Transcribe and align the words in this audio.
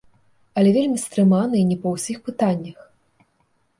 Але 0.61 0.69
вельмі 0.77 1.01
стрыманы 1.03 1.55
і 1.61 1.67
не 1.73 1.77
па 1.85 1.93
ўсіх 1.99 2.17
пытаннях. 2.31 2.77